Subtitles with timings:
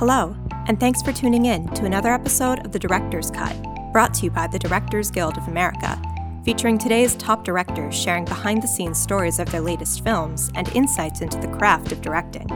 [0.00, 0.34] Hello,
[0.66, 3.54] and thanks for tuning in to another episode of The Director's Cut,
[3.92, 6.00] brought to you by the Directors Guild of America,
[6.42, 11.20] featuring today's top directors sharing behind the scenes stories of their latest films and insights
[11.20, 12.48] into the craft of directing.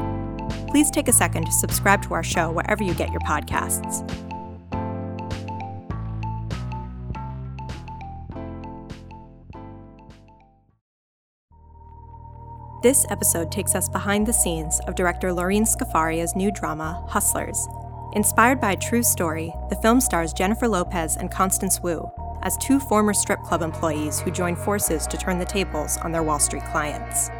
[0.70, 4.08] Please take a second to subscribe to our show wherever you get your podcasts.
[12.84, 17.66] This episode takes us behind the scenes of director Lorene Scafaria's new drama, Hustlers.
[18.12, 22.78] Inspired by a true story, the film stars Jennifer Lopez and Constance Wu as two
[22.78, 26.62] former strip club employees who join forces to turn the tables on their Wall Street
[26.66, 27.30] clients.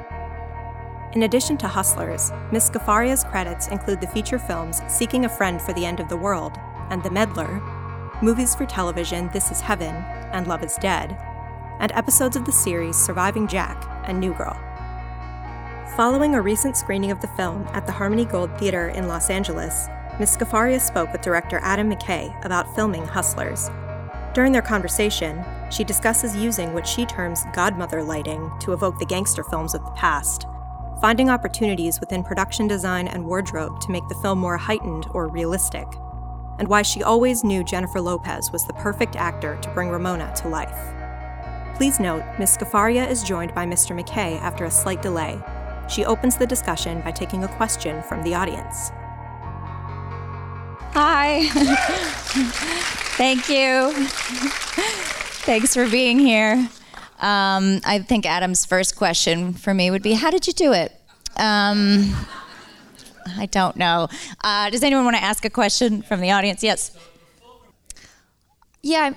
[1.13, 2.71] In addition to Hustlers, Ms.
[2.71, 6.57] Scafaria's credits include the feature films Seeking a Friend for the End of the World
[6.89, 7.61] and The Meddler,
[8.23, 9.95] movies for television This Is Heaven
[10.33, 11.19] and Love is Dead,
[11.81, 14.59] and episodes of the series Surviving Jack and New Girl.
[15.93, 19.87] Following a recent screening of the film at the Harmony Gold Theater in Los Angeles,
[20.19, 20.37] Ms.
[20.37, 23.71] Scafaria spoke with director Adam McKay about filming Hustlers.
[24.33, 29.45] During their conversation, she discusses using what she terms godmother lighting to evoke the gangster
[29.45, 30.47] films of the past,
[31.01, 35.87] finding opportunities within production design and wardrobe to make the film more heightened or realistic,
[36.59, 40.49] and why she always knew Jennifer Lopez was the perfect actor to bring Ramona to
[40.49, 40.95] life.
[41.77, 42.57] Please note, Ms.
[42.57, 43.97] Scafaria is joined by Mr.
[43.97, 45.41] McKay after a slight delay,
[45.89, 48.91] she opens the discussion by taking a question from the audience.
[50.95, 51.49] Hi.
[53.17, 53.93] Thank you.
[55.45, 56.69] Thanks for being here.
[57.21, 60.93] Um, I think Adam's first question for me would be How did you do it?
[61.37, 62.15] Um,
[63.37, 64.09] I don't know.
[64.43, 66.63] Uh, does anyone want to ask a question from the audience?
[66.63, 66.97] Yes.
[68.83, 69.15] Yeah,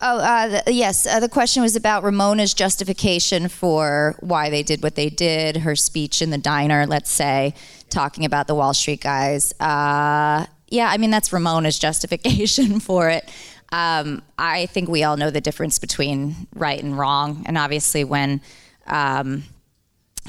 [0.00, 1.06] Oh, uh, the, yes.
[1.06, 5.58] Uh, the question was about Ramona's justification for why they did what they did.
[5.58, 7.54] Her speech in the diner, let's say,
[7.90, 9.52] talking about the Wall Street guys.
[9.58, 13.28] Uh, yeah, I mean that's Ramona's justification for it.
[13.70, 18.40] Um, I think we all know the difference between right and wrong, and obviously when
[18.86, 19.42] um,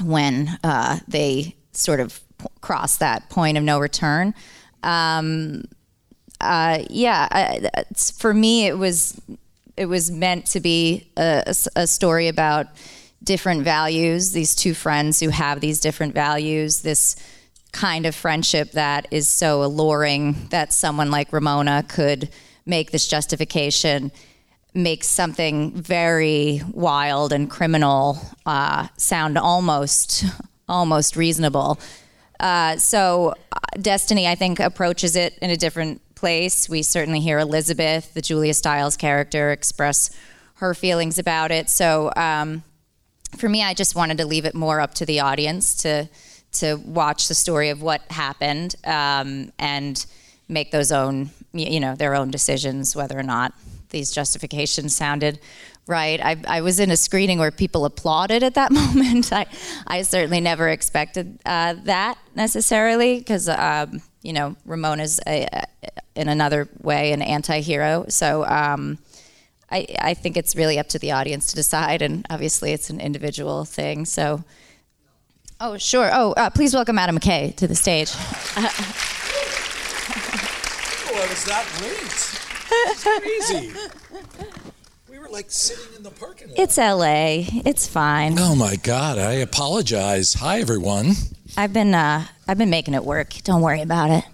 [0.02, 2.20] when uh, they sort of
[2.60, 4.34] cross that point of no return.
[4.82, 5.64] Um,
[6.40, 7.60] uh, yeah,
[8.16, 9.20] for me, it was
[9.80, 12.66] it was meant to be a, a, story about
[13.24, 17.16] different values, these two friends who have these different values, this
[17.72, 22.28] kind of friendship that is so alluring that someone like Ramona could
[22.66, 24.12] make this justification,
[24.74, 30.26] make something very wild and criminal uh, sound almost
[30.68, 31.80] almost reasonable.
[32.38, 36.68] Uh, so uh, Destiny, I think, approaches it in a different place.
[36.68, 40.10] We certainly hear Elizabeth, the Julia Stiles character, express
[40.56, 41.68] her feelings about it.
[41.68, 42.62] So um,
[43.36, 46.08] for me, I just wanted to leave it more up to the audience to
[46.52, 50.04] to watch the story of what happened um, and
[50.48, 53.54] make those own you know their own decisions whether or not
[53.90, 55.38] these justifications sounded
[55.90, 56.20] right.
[56.20, 59.32] I, I was in a screening where people applauded at that moment.
[59.32, 59.46] I,
[59.86, 65.64] I certainly never expected uh, that necessarily because, um, you know, Ramona's a, a,
[66.14, 68.06] in another way an anti-hero.
[68.08, 68.98] So um,
[69.70, 73.00] I, I think it's really up to the audience to decide, and obviously it's an
[73.00, 74.04] individual thing.
[74.04, 74.44] So,
[75.60, 76.10] oh sure.
[76.12, 78.10] Oh, uh, please welcome Adam McKay to the stage.
[78.16, 78.70] oh,
[81.14, 82.46] I was that late.
[82.72, 83.72] It's crazy.
[85.08, 86.58] We were like sitting in the parking lot.
[86.58, 87.44] It's LA.
[87.64, 88.38] It's fine.
[88.38, 89.18] Oh my God!
[89.18, 90.34] I apologize.
[90.34, 91.14] Hi, everyone.
[91.56, 93.34] I've been uh, I've been making it work.
[93.44, 94.24] Don't worry about it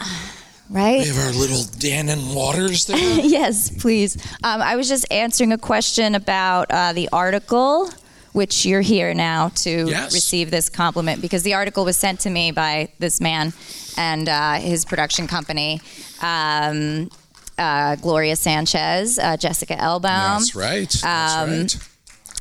[0.70, 1.00] right?
[1.00, 2.96] We have our little Dan and waters there.
[3.22, 4.16] yes, please.
[4.42, 7.90] Um, I was just answering a question about uh, the article,
[8.32, 10.12] which you're here now to yes.
[10.12, 13.52] receive this compliment because the article was sent to me by this man
[13.96, 15.80] and uh, his production company.
[16.22, 17.10] Um,
[17.56, 20.02] uh, Gloria Sanchez, uh, Jessica Elbaum.
[20.02, 20.90] That's right.
[20.90, 21.93] That's um, right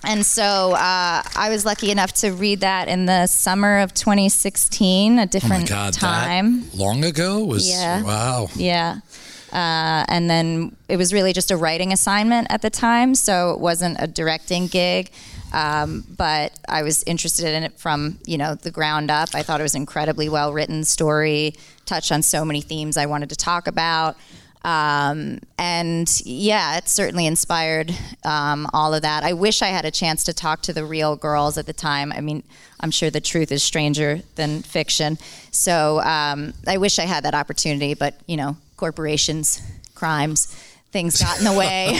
[0.03, 5.19] and so uh, I was lucky enough to read that in the summer of 2016,
[5.19, 6.69] a different oh God, time.
[6.73, 8.03] long ago was yeah.
[8.03, 8.47] wow.
[8.55, 8.99] Yeah.
[9.51, 13.59] Uh, and then it was really just a writing assignment at the time, so it
[13.59, 15.11] wasn't a directing gig.
[15.53, 19.29] Um, but I was interested in it from you know the ground up.
[19.35, 21.53] I thought it was an incredibly well written story,
[21.85, 24.17] touched on so many themes I wanted to talk about.
[24.63, 27.93] Um, and yeah, it certainly inspired
[28.23, 29.23] um, all of that.
[29.23, 32.13] I wish I had a chance to talk to the real girls at the time.
[32.13, 32.43] I mean,
[32.79, 35.17] I'm sure the truth is stranger than fiction.
[35.51, 39.61] So um, I wish I had that opportunity, but you know, corporations,
[39.95, 40.55] crimes,
[40.93, 41.97] things got in the way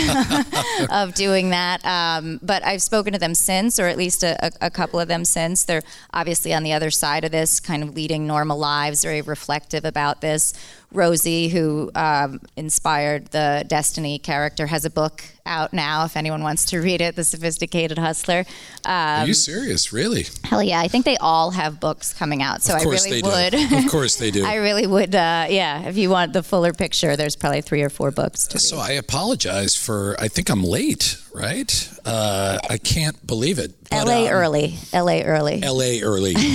[0.92, 1.84] of doing that.
[1.84, 5.08] Um, but I've spoken to them since, or at least a, a, a, couple of
[5.08, 5.66] them since.
[5.66, 5.82] They're
[6.14, 10.22] obviously on the other side of this, kind of leading normal lives, very reflective about
[10.22, 10.54] this.
[10.94, 16.06] Rosie, who um, inspired the Destiny character, has a book out now.
[16.06, 18.46] If anyone wants to read it, The Sophisticated Hustler.
[18.86, 19.92] Um, Are you serious?
[19.92, 20.26] Really?
[20.44, 20.80] Hell yeah!
[20.80, 22.62] I think they all have books coming out.
[22.62, 23.54] So I really would.
[23.54, 24.46] of course they do.
[24.46, 25.14] I really would.
[25.14, 28.48] Uh, yeah, if you want the fuller picture, there's probably three or four books.
[28.58, 30.16] so I apologize for.
[30.20, 31.18] I think I'm late.
[31.34, 31.90] Right?
[32.06, 33.74] Uh, I can't believe it.
[33.90, 34.28] But, L.A.
[34.28, 34.76] Um, early.
[34.94, 35.24] L.A.
[35.24, 35.64] early.
[35.64, 36.02] L.A.
[36.02, 36.36] early.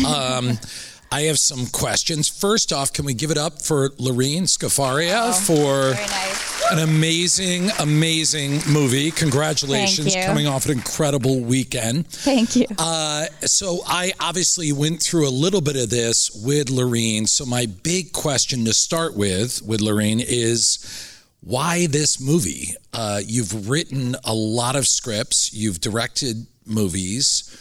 [1.11, 2.29] I have some questions.
[2.29, 6.73] First off, can we give it up for Lorene Scafaria oh, for nice.
[6.73, 9.11] an amazing, amazing movie?
[9.11, 12.09] Congratulations, coming off an incredible weekend.
[12.09, 12.67] Thank you.
[12.79, 17.27] Uh, so I obviously went through a little bit of this with Lorene.
[17.27, 22.75] So my big question to start with with Lorene is why this movie?
[22.93, 25.55] Uh, you've written a lot of scripts.
[25.55, 27.57] You've directed movies.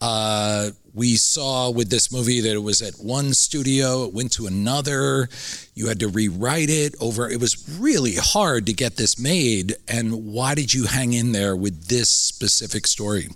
[0.00, 4.46] Uh, we saw with this movie that it was at one studio, it went to
[4.46, 5.28] another.
[5.74, 7.28] You had to rewrite it over.
[7.28, 9.76] It was really hard to get this made.
[9.88, 13.28] And why did you hang in there with this specific story?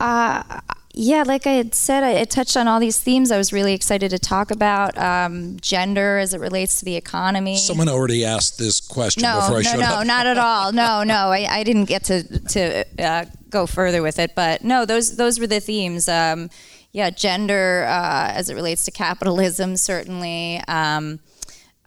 [0.00, 0.60] Uh,
[1.00, 4.10] yeah, like I had said, I, touched on all these themes I was really excited
[4.10, 4.98] to talk about.
[4.98, 7.56] Um, gender as it relates to the economy.
[7.56, 9.98] Someone already asked this question no, before I no, showed no, up.
[9.98, 10.72] No, not at all.
[10.72, 14.84] No, no, I, I didn't get to to uh, go further with it, but no,
[14.84, 16.08] those those were the themes.
[16.08, 16.50] Um,
[16.92, 20.62] yeah, gender uh, as it relates to capitalism, certainly.
[20.68, 21.20] Um,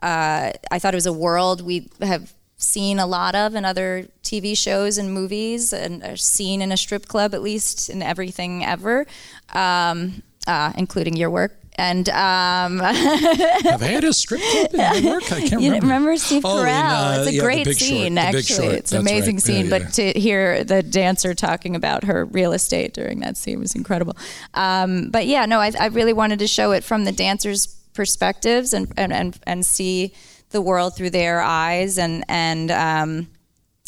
[0.02, 4.08] uh, I thought it was a world we have seen a lot of in other
[4.24, 9.06] TV shows and movies, and seen in a strip club at least in everything ever,
[9.54, 11.61] um, uh, including your work.
[11.76, 15.32] And um, have I had a strip club in New York?
[15.32, 15.88] I can't you remember.
[15.88, 17.18] Remember Steve oh, Carell?
[17.18, 18.68] Uh, it's a yeah, great scene, actually.
[18.68, 19.44] It's an amazing right.
[19.44, 19.66] scene.
[19.68, 19.84] Yeah, yeah.
[19.86, 24.18] But to hear the dancer talking about her real estate during that scene was incredible.
[24.54, 28.74] Um, but yeah, no, I, I, really wanted to show it from the dancers' perspectives
[28.74, 30.14] and and and, and see
[30.50, 33.28] the world through their eyes and and um,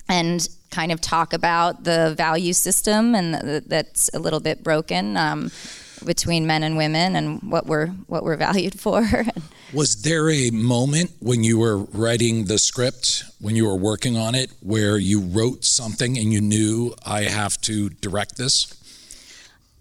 [0.08, 5.16] and kind of talk about the value system and the, that's a little bit broken.
[5.18, 5.52] Um,
[6.06, 9.04] between men and women and what we're what we're valued for.
[9.74, 14.36] Was there a moment when you were writing the script, when you were working on
[14.36, 18.80] it, where you wrote something and you knew I have to direct this?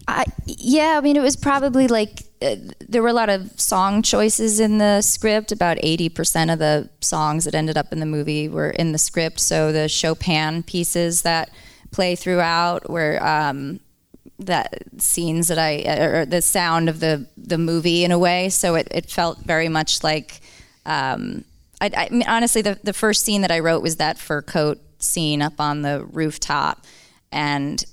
[0.09, 2.57] I, yeah, I mean, it was probably like uh,
[2.89, 5.53] there were a lot of song choices in the script.
[5.53, 9.41] About 80% of the songs that ended up in the movie were in the script.
[9.41, 11.51] So the Chopin pieces that
[11.93, 13.81] play throughout were um,
[14.47, 18.49] that scenes that I or the sound of the the movie in a way.
[18.49, 20.41] So it, it felt very much like.
[20.85, 21.45] Um,
[21.81, 24.81] I, I mean, honestly, the the first scene that I wrote was that fur coat
[24.99, 26.85] scene up on the rooftop,
[27.31, 27.85] and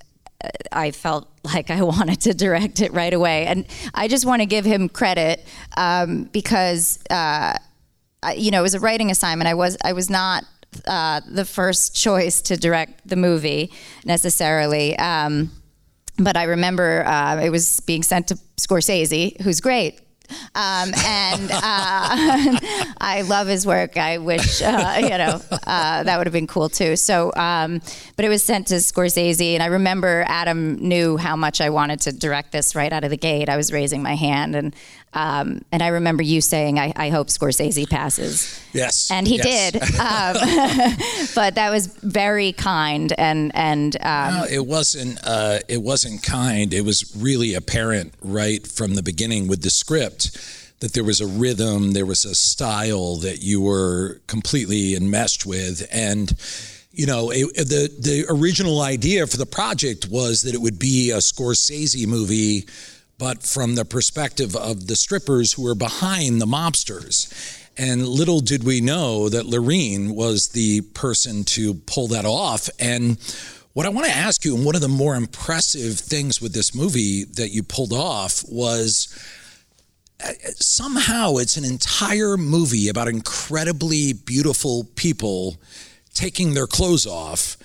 [0.43, 3.45] uh, I felt like I wanted to direct it right away.
[3.45, 5.45] And I just want to give him credit
[5.77, 7.57] um, because, uh,
[8.21, 9.47] I, you know, it was a writing assignment.
[9.47, 10.45] I was I was not
[10.85, 13.71] uh, the first choice to direct the movie
[14.05, 14.97] necessarily.
[14.97, 15.51] Um,
[16.19, 20.01] but I remember uh, it was being sent to Scorsese, who's great.
[20.53, 21.59] Um, and uh,
[23.01, 23.97] I love his work.
[23.97, 26.95] I wish, uh, you know, uh, that would have been cool too.
[26.95, 27.81] So, um,
[28.15, 32.01] but it was sent to Scorsese, and I remember Adam knew how much I wanted
[32.01, 33.49] to direct this right out of the gate.
[33.49, 34.75] I was raising my hand, and
[35.13, 38.61] um, and I remember you saying, I, I, hope Scorsese passes.
[38.73, 39.09] Yes.
[39.09, 39.71] And he yes.
[39.71, 39.81] did.
[39.99, 40.35] Um,
[41.35, 43.13] but that was very kind.
[43.17, 46.73] And, and um, no, it wasn't, uh, it wasn't kind.
[46.73, 50.37] It was really apparent right from the beginning with the script
[50.79, 55.87] that there was a rhythm, there was a style that you were completely enmeshed with.
[55.91, 56.33] And,
[56.91, 61.11] you know, it, the, the original idea for the project was that it would be
[61.11, 62.65] a Scorsese movie
[63.19, 67.31] but from the perspective of the strippers who were behind the mobsters.
[67.77, 72.69] And little did we know that Lorene was the person to pull that off.
[72.79, 73.17] And
[73.73, 76.73] what I want to ask you, and one of the more impressive things with this
[76.73, 79.07] movie that you pulled off was
[80.23, 85.57] uh, somehow it's an entire movie about incredibly beautiful people
[86.13, 87.57] taking their clothes off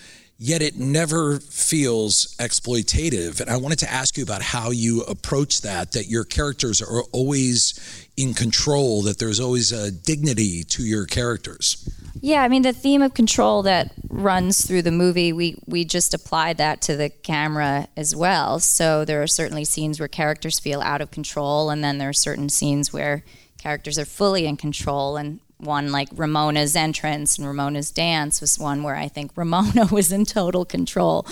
[0.44, 3.40] yet it never feels exploitative.
[3.40, 7.02] And I wanted to ask you about how you approach that, that your characters are
[7.12, 11.88] always in control, that there's always a dignity to your characters.
[12.20, 16.12] Yeah, I mean the theme of control that runs through the movie, we we just
[16.12, 18.60] applied that to the camera as well.
[18.60, 22.12] So there are certainly scenes where characters feel out of control and then there are
[22.12, 23.24] certain scenes where
[23.56, 28.82] characters are fully in control and one like Ramona's entrance and Ramona's dance was one
[28.82, 31.26] where I think Ramona was in total control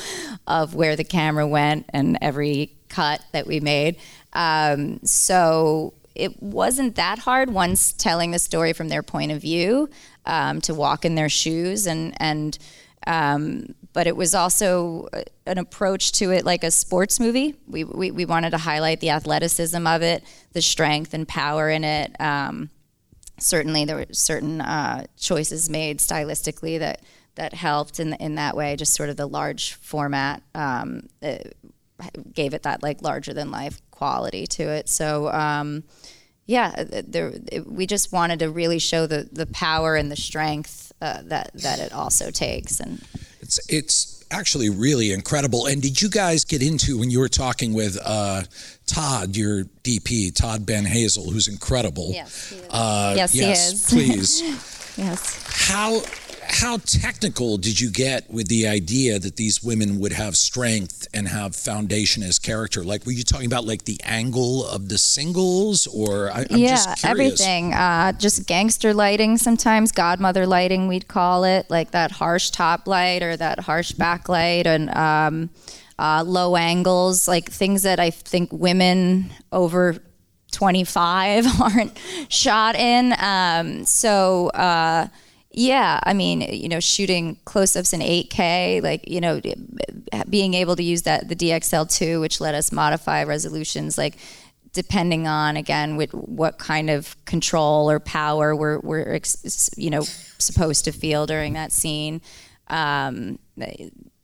[0.46, 3.96] of where the camera went and every cut that we made.
[4.32, 9.88] Um, so it wasn't that hard once telling the story from their point of view
[10.26, 12.58] um, to walk in their shoes and and
[13.06, 15.08] um, but it was also
[15.46, 17.56] an approach to it like a sports movie.
[17.66, 21.84] We, we, we wanted to highlight the athleticism of it, the strength and power in
[21.84, 22.18] it.
[22.20, 22.70] Um,
[23.42, 27.02] certainly, there were certain uh, choices made stylistically that
[27.34, 28.76] that helped in in that way.
[28.76, 31.08] Just sort of the large format um,
[32.32, 34.88] gave it that like larger than life quality to it.
[34.88, 35.30] So.
[35.30, 35.84] Um,
[36.44, 40.92] yeah, there, it, we just wanted to really show the, the power and the strength
[41.00, 43.00] uh, that that it also takes, and
[43.40, 45.66] it's it's actually really incredible.
[45.66, 48.42] And did you guys get into when you were talking with uh,
[48.86, 52.10] Todd, your DP, Todd Banhazl, who's incredible?
[52.12, 52.66] Yes, he is.
[52.70, 54.40] Uh, yes, yes, he is.
[54.42, 54.98] please.
[54.98, 55.68] yes.
[55.68, 56.00] How
[56.52, 61.26] how technical did you get with the idea that these women would have strength and
[61.26, 62.85] have foundation as character?
[62.85, 66.94] Like, were you talking about like the angle of the singles, or I, am yeah,
[67.04, 67.73] everything.
[67.73, 73.23] Uh, just gangster lighting, sometimes godmother lighting, we'd call it, like that harsh top light
[73.23, 75.50] or that harsh backlight, and um,
[75.99, 79.97] uh, low angles, like things that I think women over
[80.52, 83.14] 25 aren't shot in.
[83.18, 84.49] Um, so.
[84.49, 85.09] Uh,
[85.54, 89.40] yeah, I mean, you know, shooting close-ups in 8K, like you know,
[90.28, 94.16] being able to use that the DXL2, which let us modify resolutions, like
[94.73, 99.21] depending on again with what kind of control or power we're we're
[99.76, 100.00] you know
[100.38, 102.23] supposed to feel during that scene.
[102.68, 103.38] Um,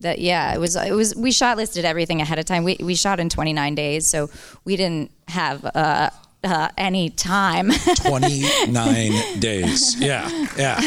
[0.01, 2.63] that yeah, it was it was we shot listed everything ahead of time.
[2.63, 4.29] We we shot in 29 days, so
[4.65, 5.63] we didn't have.
[5.63, 6.09] Uh,
[6.43, 7.71] uh, any time.
[7.95, 9.99] 29 days.
[9.99, 10.77] Yeah, yeah.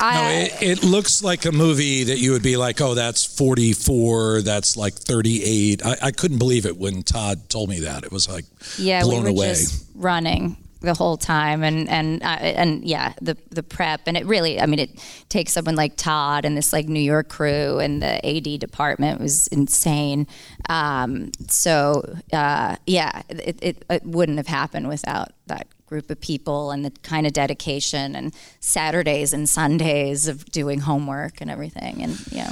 [0.00, 3.24] I, no, it, it, looks like a movie that you would be like, oh, that's
[3.24, 5.84] 44, that's like 38.
[5.84, 8.04] I, I couldn't believe it when Todd told me that.
[8.04, 8.44] It was like
[8.78, 9.48] yeah, blown we were away.
[9.48, 14.02] Just running the whole time and and uh, and yeah the the prep.
[14.06, 14.90] And it really I mean it
[15.28, 19.46] takes someone like Todd and this like New York crew and the AD department was
[19.48, 20.26] insane.
[20.68, 22.02] Um, so
[22.32, 26.90] uh, yeah it, it, it wouldn't have happened without that group of people and the
[27.02, 32.02] kind of dedication and Saturdays and Sundays of doing homework and everything.
[32.02, 32.50] And yeah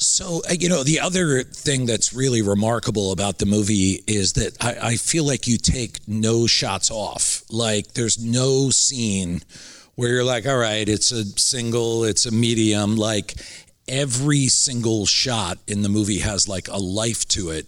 [0.00, 4.56] so, uh, you know, the other thing that's really remarkable about the movie is that
[4.62, 7.44] I, I, feel like you take no shots off.
[7.50, 9.42] Like, there's no scene
[9.96, 12.96] where you're like, all right, it's a single, it's a medium.
[12.96, 13.34] Like,
[13.90, 17.66] every single shot in the movie has like a life to it.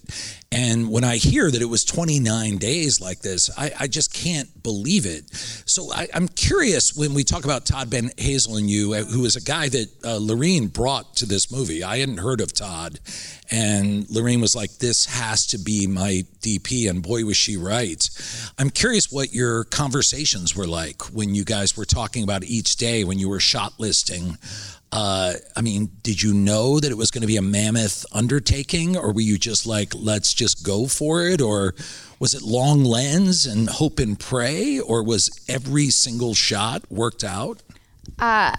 [0.53, 4.63] And when I hear that it was 29 days like this, I, I just can't
[4.63, 5.35] believe it.
[5.35, 9.35] So I, am curious when we talk about Todd Banhazl and you, uh, who is
[9.35, 11.83] a guy that uh, Lorene brought to this movie.
[11.83, 13.01] I hadn't heard of Todd.
[13.51, 16.89] And Lorene was like, this has to be my DP.
[16.89, 18.09] And boy, was she right.
[18.59, 23.05] I'm curious what your conversations were like when you guys were talking about each day
[23.05, 24.37] when you were shot listing
[24.93, 28.95] uh, I mean, did you know that it was going to be a mammoth undertaking,
[28.97, 31.41] or were you just like, let's just go for it?
[31.41, 31.75] Or
[32.19, 37.63] was it long lens and hope and pray, or was every single shot worked out?
[38.23, 38.55] Uh,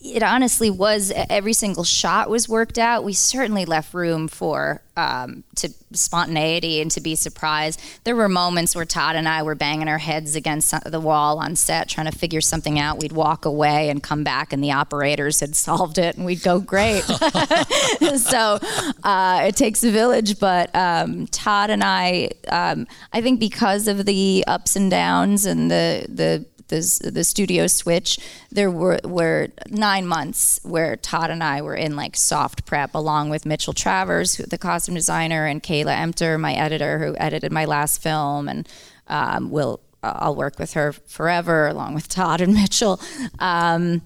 [0.00, 3.04] it honestly was every single shot was worked out.
[3.04, 7.80] We certainly left room for um, to spontaneity and to be surprised.
[8.04, 11.56] There were moments where Todd and I were banging our heads against the wall on
[11.56, 12.98] set trying to figure something out.
[12.98, 16.60] We'd walk away and come back, and the operators had solved it, and we'd go,
[16.60, 17.02] "Great!"
[18.16, 18.58] so
[19.02, 24.04] uh, it takes a village, but um, Todd and I, um, I think because of
[24.06, 28.18] the ups and downs and the the the, the studio switch,
[28.50, 33.30] there were, were nine months where Todd and I were in like soft prep along
[33.30, 38.02] with Mitchell Travers, the costume designer, and Kayla Emter, my editor, who edited my last
[38.02, 38.68] film, and
[39.08, 43.00] um, will I'll work with her forever along with Todd and Mitchell.
[43.38, 44.02] Um,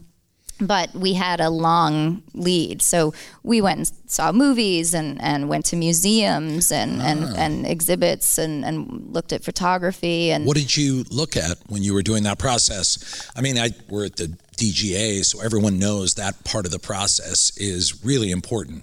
[0.60, 2.82] but we had a long lead.
[2.82, 7.06] So we went and saw movies and, and went to museums and, ah.
[7.06, 10.30] and, and exhibits and, and looked at photography.
[10.30, 13.30] And what did you look at when you were doing that process?
[13.36, 17.56] I mean, I we're at the DGA, so everyone knows that part of the process
[17.58, 18.82] is really important.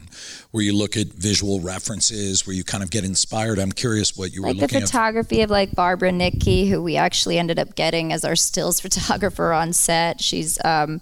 [0.52, 3.58] Where you look at visual references, where you kind of get inspired.
[3.58, 4.82] I'm curious what you like were looking at.
[4.82, 8.80] the photography of like Barbara Nitke, who we actually ended up getting as our stills
[8.82, 10.22] photographer on set.
[10.22, 11.02] She's um,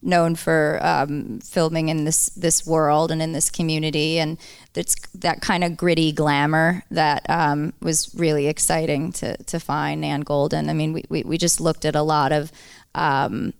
[0.00, 4.38] known for um, filming in this this world and in this community, and
[4.74, 10.00] it's that kind of gritty glamour that um, was really exciting to to find.
[10.00, 10.68] Nan Goldin.
[10.68, 12.52] I mean, we, we, we just looked at a lot of
[12.94, 13.52] um,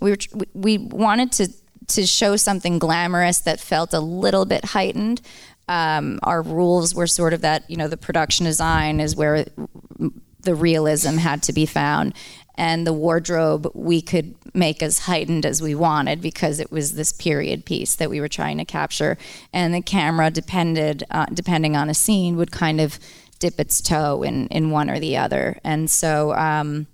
[0.00, 0.18] we were
[0.54, 1.48] we wanted to
[1.88, 5.20] to show something glamorous that felt a little bit heightened.
[5.68, 9.46] Um, our rules were sort of that you know the production design is where
[10.40, 12.14] the realism had to be found
[12.56, 17.12] and the wardrobe we could make as heightened as we wanted because it was this
[17.12, 19.18] period piece that we were trying to capture.
[19.52, 22.98] And the camera depended uh, depending on a scene would kind of
[23.38, 25.58] dip its toe in in one or the other.
[25.62, 26.86] And so um,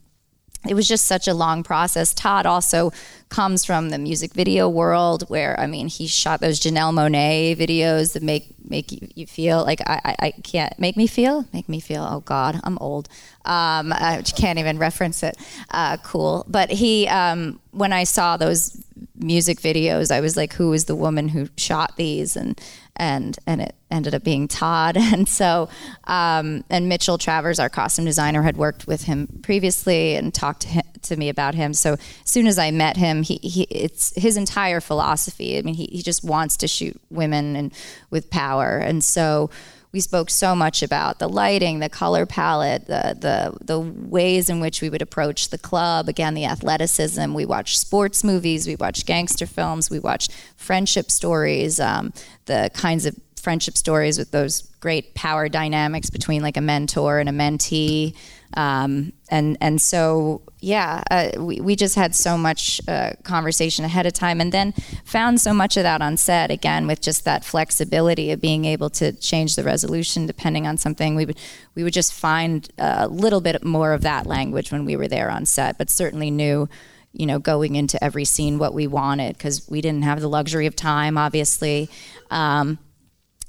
[0.69, 2.15] it was just such a long process.
[2.15, 2.93] Todd also
[3.29, 8.13] comes from the music video world, where I mean, he shot those Janelle Monáe videos
[8.13, 11.69] that make make you, you feel like I, I, I, can't make me feel make
[11.69, 12.07] me feel.
[12.09, 13.09] Oh God, I'm old.
[13.45, 15.37] Um, I can't even reference it.
[15.71, 18.83] Uh, cool, but he um, when I saw those
[19.23, 22.37] music videos, I was like, who is the woman who shot these?
[22.37, 22.61] And
[22.97, 24.97] and and it ended up being Todd.
[25.13, 25.69] And so,
[26.05, 30.69] um, and Mitchell Travers, our costume designer, had worked with him previously and talked to,
[30.69, 31.75] him, to me about him.
[31.75, 35.59] So as soon as I met him, he, he it's his entire philosophy.
[35.59, 37.75] I mean, he, he just wants to shoot women and
[38.11, 38.79] with power.
[38.79, 39.51] And so
[39.93, 44.61] we spoke so much about the lighting, the color palette, the the the ways in
[44.61, 46.09] which we would approach the club.
[46.09, 47.35] Again, the athleticism.
[47.35, 48.67] We watched sports movies.
[48.67, 49.91] We watched gangster films.
[49.91, 51.79] We watched friendship stories.
[51.79, 52.13] Um,
[52.47, 57.29] the kinds of friendship stories with those great power dynamics between like a mentor and
[57.29, 58.15] a mentee.
[58.55, 64.07] Um, and and so yeah, uh, we we just had so much uh, conversation ahead
[64.07, 64.73] of time, and then
[65.05, 68.91] found so much of that on set again with just that flexibility of being able
[68.91, 71.15] to change the resolution depending on something.
[71.15, 71.39] We would
[71.75, 75.31] we would just find a little bit more of that language when we were there
[75.31, 76.69] on set, but certainly knew
[77.15, 80.67] you know, going into every scene what we wanted because we didn't have the luxury
[80.67, 81.91] of time, obviously.
[82.31, 82.79] Um,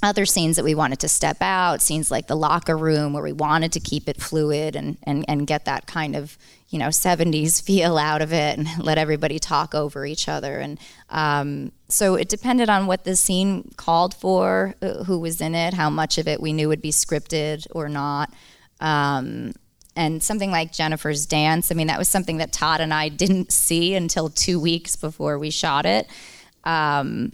[0.04, 3.32] other scenes that we wanted to step out, scenes like the locker room where we
[3.32, 6.38] wanted to keep it fluid and, and, and get that kind of,
[6.70, 10.60] you know, 70s feel out of it and let everybody talk over each other.
[10.60, 10.80] And
[11.10, 15.74] um, so it depended on what the scene called for, uh, who was in it,
[15.74, 18.34] how much of it we knew would be scripted or not.
[18.80, 19.54] Um,
[19.96, 23.52] and something like Jennifer's dance, I mean, that was something that Todd and I didn't
[23.54, 26.08] see until two weeks before we shot it.
[26.64, 27.32] Um,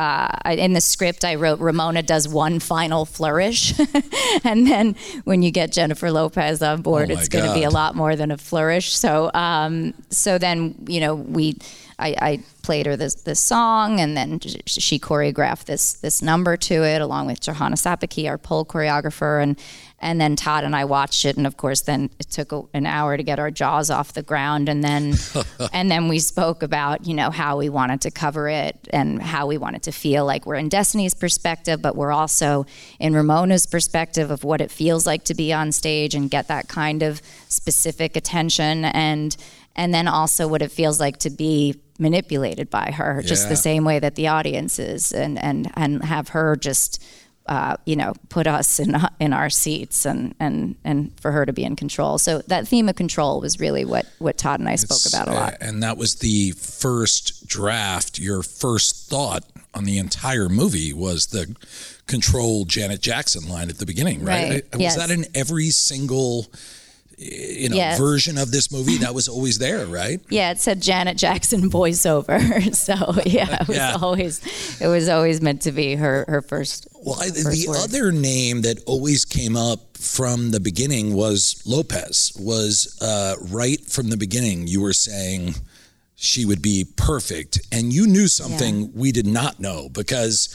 [0.00, 3.78] uh, in the script, I wrote Ramona does one final flourish,
[4.44, 7.70] and then when you get Jennifer Lopez on board, Oh, it's going to be a
[7.70, 8.96] lot more than a flourish.
[8.96, 11.58] So, um, so then you know we,
[11.98, 16.82] I, I played her this this song, and then she choreographed this this number to
[16.82, 19.58] it, along with Johanna Sapakie, our pole choreographer, and
[20.02, 22.86] and then Todd and I watched it, and of course, then it took a, an
[22.86, 25.14] hour to get our jaws off the ground, and then
[25.72, 29.46] and then we spoke about you know how we wanted to cover it and how
[29.46, 32.64] we wanted to feel like we're in Destiny's perspective, but we're also
[32.98, 36.68] in Ramona's perspective of what it feels like to be on stage and get that
[36.68, 39.36] kind of specific attention, and
[39.76, 43.48] and then also what it feels like to be manipulated by her, just Yeah.
[43.50, 47.02] the same way that the audience is, and and and have her just
[47.50, 51.52] uh, you know, put us in in our seats and and and for her to
[51.52, 52.16] be in control.
[52.16, 55.32] So that theme of control was really what what Todd and I spoke about a
[55.32, 55.52] lot.
[55.54, 58.18] Uh, And that was the first draft.
[58.18, 61.54] Your first thought on the entire movie was the
[62.06, 64.50] control Janet Jackson line at the beginning, right?
[64.50, 64.64] Right.
[64.72, 64.96] I- Was Yes.
[64.96, 66.46] that in every single
[67.22, 67.98] you know Yes.
[67.98, 68.96] version of this movie?
[68.98, 70.20] That was always there, right?
[70.30, 72.74] Yeah, it said Janet Jackson voiceover.
[72.86, 72.94] so
[73.26, 73.96] yeah, it was Yeah.
[74.00, 74.40] always
[74.80, 76.88] it was always meant to be her her first.
[77.04, 77.76] Well, I, first the word.
[77.78, 82.32] other name that always came up from the beginning was Lopez.
[82.38, 84.66] Was uh, right from the beginning.
[84.66, 85.56] You were saying
[86.16, 90.48] she would be perfect, and you knew something we did not know because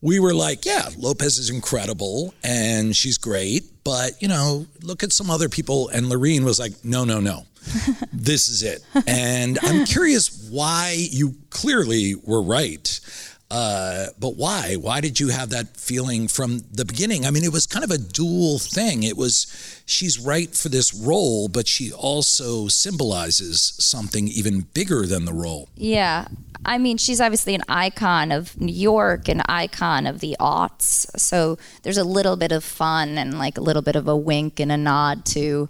[0.00, 5.12] we were like, "Yeah, Lopez is incredible and she's great," but you know, look at
[5.12, 5.88] some other people.
[5.88, 7.46] And Lorene was like, "No, no, no."
[8.12, 8.84] this is it.
[9.06, 13.00] And I'm curious why you clearly were right.
[13.50, 14.74] Uh, but why?
[14.74, 17.26] Why did you have that feeling from the beginning?
[17.26, 19.02] I mean, it was kind of a dual thing.
[19.02, 25.24] It was she's right for this role, but she also symbolizes something even bigger than
[25.24, 25.68] the role.
[25.76, 26.28] Yeah.
[26.66, 31.06] I mean, she's obviously an icon of New York, an icon of the aughts.
[31.18, 34.58] So there's a little bit of fun and like a little bit of a wink
[34.58, 35.68] and a nod to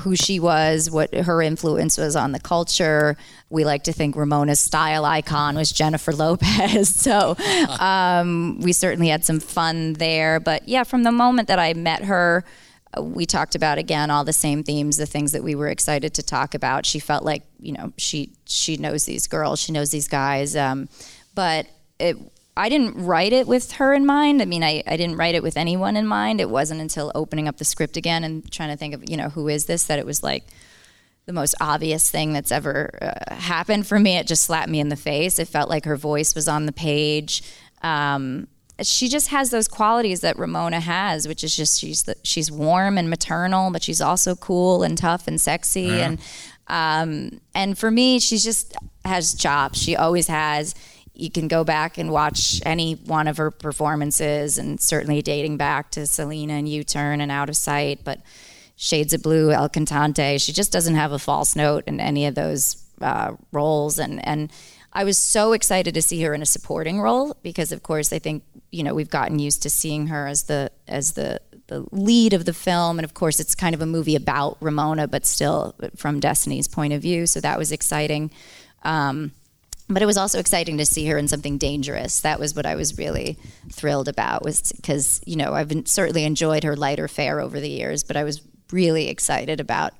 [0.00, 3.16] who she was, what her influence was on the culture.
[3.48, 6.96] We like to think Ramona's style icon was Jennifer Lopez.
[7.10, 7.34] So
[7.80, 10.38] um, we certainly had some fun there.
[10.38, 12.44] But yeah, from the moment that I met her,
[12.98, 16.22] we talked about again all the same themes, the things that we were excited to
[16.22, 16.84] talk about.
[16.86, 20.88] She felt like you know she she knows these girls, she knows these guys, um,
[21.34, 21.66] but
[21.98, 22.16] it.
[22.56, 24.42] I didn't write it with her in mind.
[24.42, 26.40] I mean, I, I didn't write it with anyone in mind.
[26.40, 29.28] It wasn't until opening up the script again and trying to think of, you know,
[29.30, 30.44] who is this that it was like,
[31.26, 34.16] the most obvious thing that's ever uh, happened for me.
[34.16, 35.38] It just slapped me in the face.
[35.38, 37.42] It felt like her voice was on the page.
[37.82, 38.48] Um,
[38.82, 42.98] she just has those qualities that Ramona has, which is just she's the, she's warm
[42.98, 46.06] and maternal, but she's also cool and tough and sexy yeah.
[46.06, 46.20] and
[46.66, 49.78] um, and for me, she's just has chops.
[49.78, 50.74] She always has.
[51.14, 55.90] You can go back and watch any one of her performances, and certainly dating back
[55.92, 58.20] to Selena and U-Turn and Out of Sight, but
[58.76, 60.42] Shades of Blue, El Cantante.
[60.42, 64.50] She just doesn't have a false note in any of those uh, roles, and and
[64.92, 68.18] I was so excited to see her in a supporting role because, of course, I
[68.18, 72.32] think you know we've gotten used to seeing her as the as the the lead
[72.32, 75.74] of the film, and of course, it's kind of a movie about Ramona, but still
[75.96, 77.26] from Destiny's point of view.
[77.26, 78.30] So that was exciting.
[78.82, 79.32] Um,
[79.90, 82.20] but it was also exciting to see her in something dangerous.
[82.20, 83.38] That was what I was really
[83.70, 87.68] thrilled about, was because you know I've been, certainly enjoyed her lighter fare over the
[87.68, 88.40] years, but I was
[88.72, 89.92] really excited about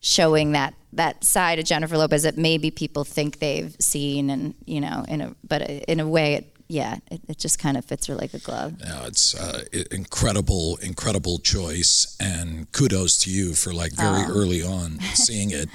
[0.00, 4.80] showing that that side of Jennifer Lopez that maybe people think they've seen, and you
[4.80, 8.06] know, in a but in a way, it, yeah, it, it just kind of fits
[8.06, 8.74] her like a glove.
[8.80, 14.30] Yeah, it's uh, incredible, incredible choice, and kudos to you for like very oh.
[14.30, 15.68] early on seeing it.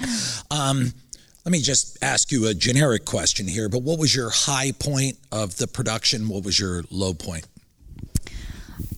[0.50, 0.92] Um,
[1.44, 5.18] let me just ask you a generic question here, but what was your high point
[5.32, 6.28] of the production?
[6.28, 7.46] What was your low point?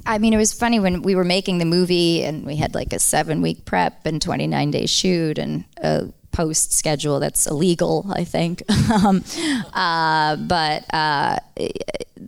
[0.06, 2.92] I mean, it was funny when we were making the movie and we had like
[2.92, 8.24] a seven week prep and 29 day shoot and a post schedule that's illegal, I
[8.24, 8.62] think.
[8.90, 9.24] um,
[9.72, 11.38] uh, but uh,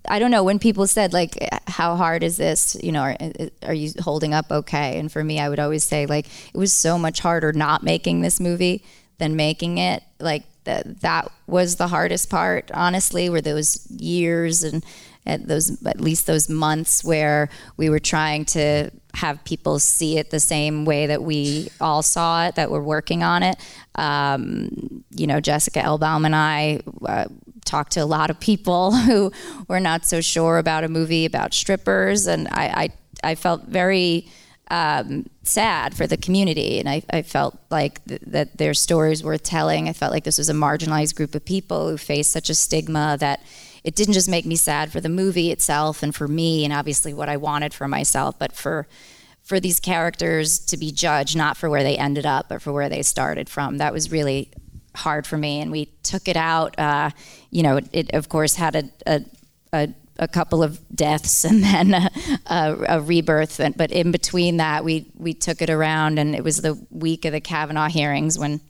[0.09, 2.75] I don't know when people said like, how hard is this?
[2.83, 3.17] You know, are,
[3.65, 4.99] are you holding up okay?
[4.99, 8.23] And for me, I would always say like, it was so much harder not making
[8.23, 8.83] this movie
[9.19, 10.03] than making it.
[10.19, 14.85] Like that, that was the hardest part, honestly, were those years and
[15.27, 20.31] at those at least those months where we were trying to have people see it
[20.31, 23.57] the same way that we all saw it that we're working on it
[23.97, 27.25] um, you know jessica elbaum and i uh,
[27.65, 29.33] talked to a lot of people who
[29.69, 32.89] were not so sure about a movie about strippers and i
[33.25, 34.29] i, I felt very
[34.69, 39.43] um, sad for the community, and I, I felt like th- that their stories worth
[39.43, 39.89] telling.
[39.89, 43.17] I felt like this was a marginalized group of people who faced such a stigma
[43.21, 43.43] that
[43.85, 47.15] it didn't just make me sad for the movie itself and for me and obviously
[47.15, 48.87] what I wanted for myself, but for
[49.45, 52.89] for these characters to be judged not for where they ended up, but for where
[52.89, 53.79] they started from.
[53.79, 54.51] That was really
[54.97, 56.77] hard for me, and we took it out.
[56.77, 57.11] Uh,
[57.51, 59.25] you know, it, it, of course had a, a,
[59.73, 62.11] a a couple of deaths and then a,
[62.47, 63.61] a, a rebirth.
[63.77, 67.33] But in between that, we we took it around, and it was the week of
[67.33, 68.61] the Kavanaugh hearings when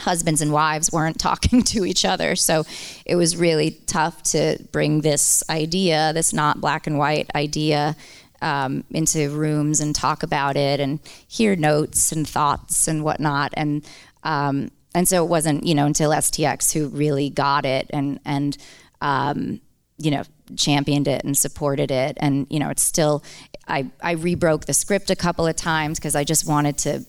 [0.00, 2.36] husbands and wives weren't talking to each other.
[2.36, 2.64] So
[3.04, 7.96] it was really tough to bring this idea, this not black and white idea,
[8.42, 13.54] um, into rooms and talk about it and hear notes and thoughts and whatnot.
[13.56, 13.84] And
[14.22, 18.56] um, and so it wasn't, you know, until STX who really got it and and
[19.00, 19.60] um,
[19.98, 20.22] you know
[20.56, 22.16] championed it and supported it.
[22.20, 23.22] And you know, it's still.
[23.66, 27.06] I, I rebroke the script a couple of times because I just wanted to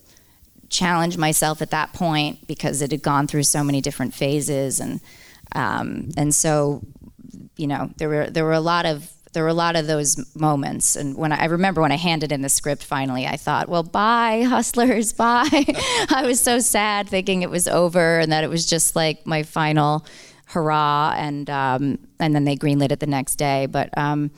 [0.70, 5.00] challenge myself at that point because it had gone through so many different phases and
[5.54, 6.82] um, and so
[7.58, 10.18] you know there were there were a lot of there were a lot of those
[10.36, 13.70] moments and when I, I remember when I handed in the script finally I thought
[13.70, 15.48] well bye hustlers bye
[16.10, 19.44] I was so sad thinking it was over and that it was just like my
[19.44, 20.06] final
[20.56, 23.68] hurrah and um, and then they greenlit it the next day.
[23.68, 24.32] But um,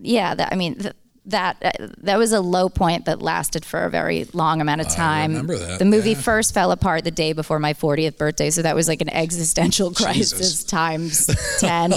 [0.00, 0.94] yeah that, I mean th-
[1.26, 4.88] that uh, that was a low point that lasted for a very long amount of
[4.88, 5.30] time.
[5.30, 5.78] I remember that.
[5.78, 6.20] The movie yeah.
[6.20, 9.90] first fell apart the day before my 40th birthday, so that was like an existential
[9.94, 10.64] crisis Jesus.
[10.64, 11.26] times
[11.60, 11.94] 10.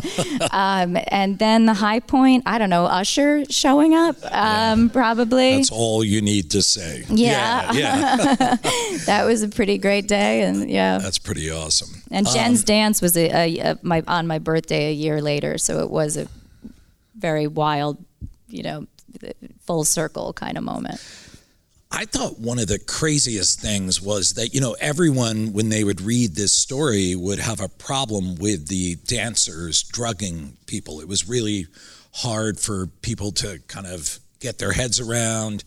[0.52, 4.90] um, and then the high point, I don't know, Usher showing up, um, yeah.
[4.94, 5.58] probably.
[5.58, 7.04] That's all you need to say.
[7.10, 8.36] Yeah, yeah.
[8.40, 8.56] yeah.
[9.06, 12.02] that was a pretty great day, and yeah, that's pretty awesome.
[12.12, 15.58] And Jen's um, dance was a, a, a, my on my birthday a year later,
[15.58, 16.28] so it was a
[17.18, 17.98] very wild,
[18.48, 18.88] you know
[19.65, 21.01] full circle kind of moment.
[21.91, 26.01] I thought one of the craziest things was that, you know, everyone, when they would
[26.01, 30.99] read this story, would have a problem with the dancers drugging people.
[30.99, 31.67] It was really
[32.13, 35.63] hard for people to kind of get their heads around.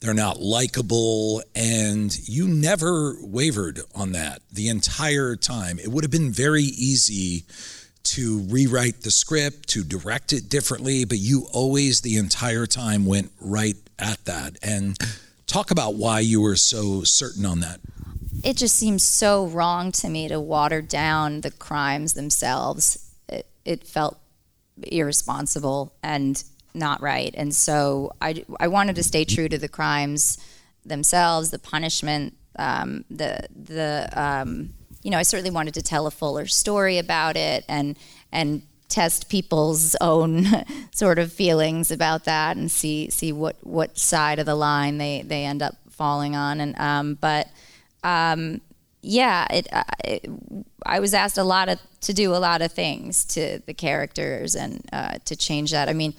[0.00, 1.42] They're not likable.
[1.54, 5.78] And you never wavered on that the entire time.
[5.78, 7.44] It would have been very easy
[8.04, 13.30] to rewrite the script, to direct it differently, but you always the entire time went
[13.40, 14.58] right at that.
[14.62, 14.96] And
[15.46, 17.80] talk about why you were so certain on that.
[18.42, 23.10] It just seems so wrong to me to water down the crimes themselves.
[23.28, 24.18] It, it felt
[24.82, 26.42] irresponsible and
[26.74, 27.32] not right.
[27.36, 30.38] And so I, I wanted to stay true to the crimes
[30.84, 34.70] themselves, the punishment um, the the um,
[35.02, 37.96] you know I certainly wanted to tell a fuller story about it and
[38.30, 38.62] and
[38.92, 40.46] test people's own
[40.92, 45.22] sort of feelings about that and see see what what side of the line they
[45.22, 46.60] they end up falling on.
[46.60, 47.48] And um, but
[48.04, 48.60] um,
[49.02, 49.66] yeah it,
[50.04, 50.30] it,
[50.86, 54.54] I was asked a lot of to do a lot of things to the characters
[54.54, 55.88] and uh, to change that.
[55.88, 56.14] I mean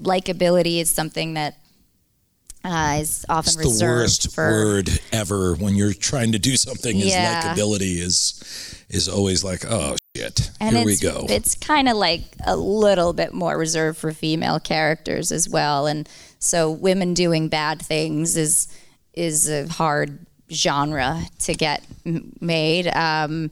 [0.00, 1.56] likability is something that
[2.66, 6.56] uh, is often it's reserved the worst for word ever when you're trying to do
[6.56, 6.98] something.
[6.98, 7.42] Is Yeah.
[7.54, 8.42] likability is
[8.88, 11.26] is always like, oh shit, and here we go.
[11.28, 16.08] It's kind of like a little bit more reserved for female characters as well, and
[16.38, 18.68] so women doing bad things is
[19.14, 21.82] is a hard genre to get
[22.40, 22.88] made.
[22.88, 23.50] Um,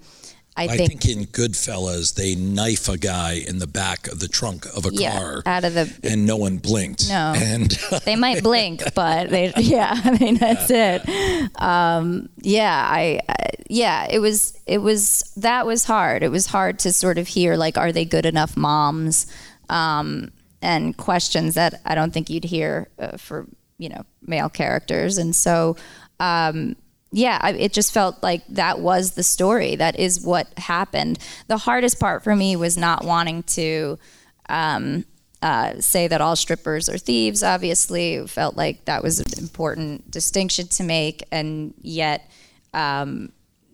[0.56, 4.66] I, I think in Goodfellas they knife a guy in the back of the trunk
[4.76, 7.08] of a yeah, car, out of the and no one blinked.
[7.08, 7.34] No.
[7.36, 7.70] and
[8.04, 11.60] they might blink, but they, yeah, I mean that's it.
[11.60, 13.34] Um, yeah, I, I,
[13.68, 16.22] yeah, it was, it was that was hard.
[16.22, 19.26] It was hard to sort of hear like, are they good enough moms,
[19.68, 20.30] um,
[20.62, 25.34] and questions that I don't think you'd hear uh, for you know male characters, and
[25.34, 25.76] so.
[26.20, 26.76] Um,
[27.16, 29.76] yeah, I, it just felt like that was the story.
[29.76, 31.20] That is what happened.
[31.46, 34.00] The hardest part for me was not wanting to
[34.48, 35.04] um,
[35.40, 37.44] uh, say that all strippers are thieves.
[37.44, 42.28] Obviously, felt like that was an important distinction to make, and yet
[42.72, 43.30] um,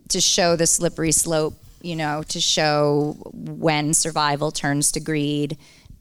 [0.09, 1.55] to show the slippery slope.
[1.81, 5.57] You know, to show when survival turns to greed,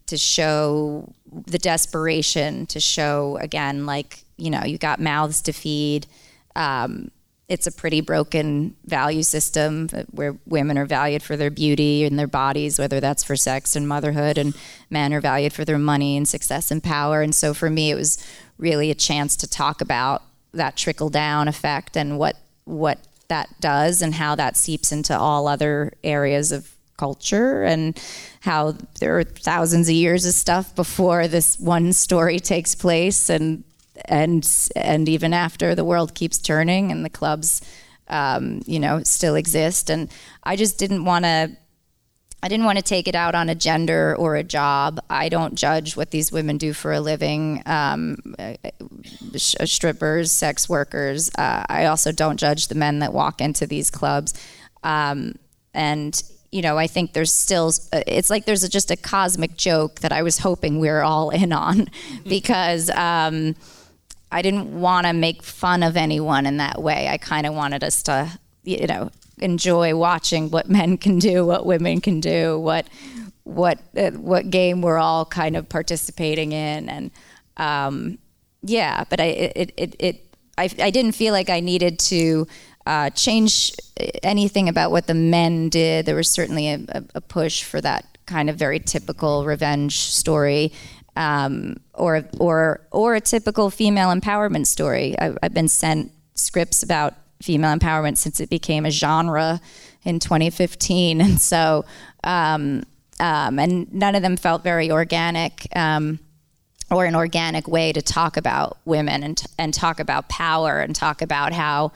[0.08, 1.10] to show
[1.46, 6.06] the desperation, to show again, like you know, you got mouths to feed.
[6.54, 7.10] Um,
[7.50, 12.28] it's a pretty broken value system where women are valued for their beauty and their
[12.28, 14.56] bodies, whether that's for sex and motherhood, and
[14.88, 17.22] men are valued for their money and success and power.
[17.22, 18.24] And so for me, it was
[18.56, 20.22] really a chance to talk about
[20.54, 22.36] that trickle down effect and what
[22.66, 28.00] what that does and how that seeps into all other areas of culture and
[28.40, 33.64] how there are thousands of years of stuff before this one story takes place and
[34.06, 37.60] and and even after the world keeps turning and the clubs
[38.08, 39.90] um, you know still exist.
[39.90, 40.10] And
[40.42, 41.50] i just didn't want to
[42.42, 45.00] i didn't want to take it out on a gender or a job.
[45.10, 48.54] I don't judge what these women do for a living um, uh,
[49.36, 51.30] sh- strippers sex workers.
[51.36, 54.34] Uh, i also don't judge the men that walk into these clubs.
[54.82, 55.34] Um,
[55.74, 60.00] and you know, I think there's still, it's like there's a, just a cosmic joke
[60.00, 61.88] that I was hoping we are all in on
[62.26, 63.54] because um,
[64.32, 67.08] I didn't want to make fun of anyone in that way.
[67.08, 71.66] I kind of wanted us to, you know, enjoy watching what men can do, what
[71.66, 72.86] women can do, what
[73.44, 77.10] what uh, what game we're all kind of participating in, and
[77.56, 78.18] um,
[78.62, 79.04] yeah.
[79.08, 82.46] But I it it, it I, I didn't feel like I needed to
[82.86, 83.72] uh, change
[84.22, 86.06] anything about what the men did.
[86.06, 90.72] There was certainly a, a, a push for that kind of very typical revenge story,
[91.16, 95.18] um, or or or a typical female empowerment story.
[95.18, 99.60] I, I've been sent scripts about female empowerment since it became a genre
[100.04, 101.84] in 2015, and so
[102.24, 102.84] um,
[103.18, 105.66] um, and none of them felt very organic.
[105.74, 106.20] Um,
[106.90, 111.22] or an organic way to talk about women and, and talk about power and talk
[111.22, 111.92] about how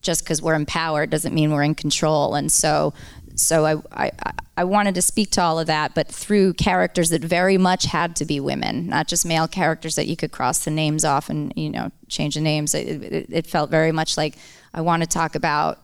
[0.00, 2.34] just because we're empowered doesn't mean we're in control.
[2.34, 2.94] And so,
[3.40, 7.22] so I, I, I wanted to speak to all of that, but through characters that
[7.22, 10.70] very much had to be women, not just male characters that you could cross the
[10.70, 12.74] names off and you know change the names.
[12.74, 14.34] It, it, it felt very much like
[14.74, 15.80] I want to talk about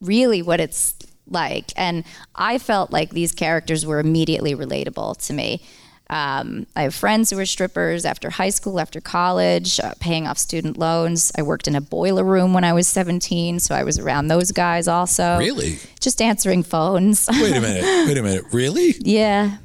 [0.00, 0.94] really what it's
[1.26, 5.62] like, and I felt like these characters were immediately relatable to me.
[6.10, 10.38] Um, I have friends who were strippers after high school, after college, uh, paying off
[10.38, 11.30] student loans.
[11.36, 14.50] I worked in a boiler room when I was 17, so I was around those
[14.50, 15.36] guys also.
[15.38, 15.78] Really?
[16.00, 17.28] Just answering phones.
[17.30, 17.82] Wait a minute.
[18.08, 18.44] Wait a minute.
[18.52, 18.94] Really?
[19.00, 19.58] yeah.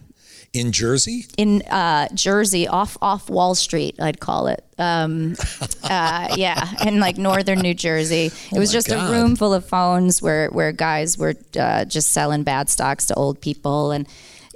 [0.54, 1.26] In Jersey?
[1.36, 4.64] In uh, Jersey, off off Wall Street, I'd call it.
[4.78, 5.36] Um,
[5.84, 9.10] uh, yeah, in like northern New Jersey, it was my just God.
[9.10, 13.16] a room full of phones where where guys were uh, just selling bad stocks to
[13.16, 14.08] old people and.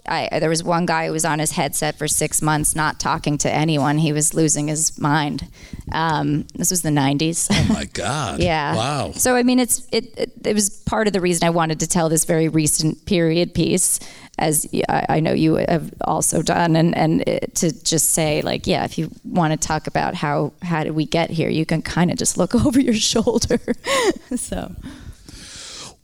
[0.07, 3.37] I, there was one guy who was on his headset for six months, not talking
[3.39, 3.97] to anyone.
[3.97, 5.47] He was losing his mind.
[5.91, 7.47] Um, this was the '90s.
[7.51, 8.39] Oh my God.
[8.47, 8.75] Yeah.
[8.75, 9.11] Wow.
[9.13, 11.87] So I mean, it's it, it it was part of the reason I wanted to
[11.87, 13.99] tell this very recent period piece,
[14.37, 18.67] as I I know you have also done, and and it, to just say like,
[18.67, 21.81] yeah, if you want to talk about how how did we get here, you can
[21.81, 23.59] kind of just look over your shoulder.
[24.35, 24.73] so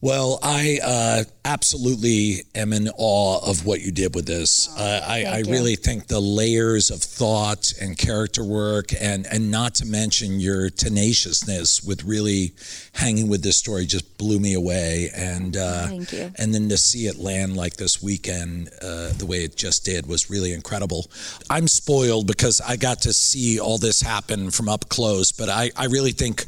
[0.04, 4.68] Well, I uh, absolutely am in awe of what you did with this.
[4.78, 9.50] Oh, uh, I, I really think the layers of thought and character work, and and
[9.50, 12.52] not to mention your tenaciousness with really
[12.92, 15.10] hanging with this story, just blew me away.
[15.16, 16.34] And uh, Thank you.
[16.38, 20.06] And then to see it land like this weekend, uh, the way it just did,
[20.06, 21.10] was really incredible.
[21.50, 25.72] I'm spoiled because I got to see all this happen from up close, but I,
[25.78, 26.46] I really think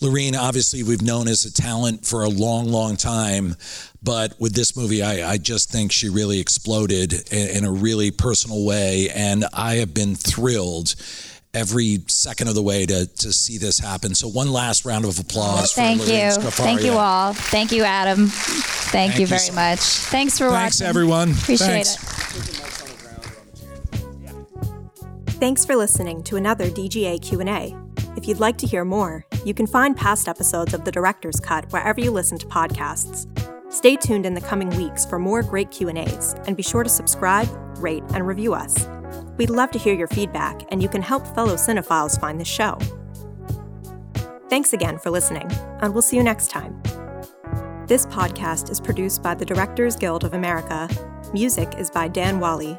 [0.00, 3.56] Lorene, obviously, we've known as a talent for a long, long time.
[4.02, 8.10] But with this movie, I, I just think she really exploded in, in a really
[8.10, 9.10] personal way.
[9.14, 10.94] And I have been thrilled
[11.54, 14.14] every second of the way to, to see this happen.
[14.14, 16.20] So, one last round of applause for Thank Lorene you.
[16.30, 16.52] Scafaria.
[16.52, 17.32] Thank you all.
[17.32, 18.28] Thank you, Adam.
[18.28, 19.80] Thank, Thank you you very so- much.
[19.80, 20.60] Thanks for Thanks, watching.
[20.60, 21.32] Thanks, everyone.
[21.32, 21.94] Appreciate Thanks.
[21.96, 22.64] it.
[25.40, 27.74] Thanks for listening to another DGA Q&A.
[28.16, 31.70] If you'd like to hear more, you can find past episodes of The Director's Cut
[31.72, 33.26] wherever you listen to podcasts.
[33.72, 37.48] Stay tuned in the coming weeks for more great Q&As and be sure to subscribe,
[37.78, 38.88] rate, and review us.
[39.36, 42.78] We'd love to hear your feedback and you can help fellow cinephiles find the show.
[44.48, 45.46] Thanks again for listening,
[45.82, 46.80] and we'll see you next time.
[47.86, 50.88] This podcast is produced by the Directors Guild of America.
[51.34, 52.78] Music is by Dan Wally.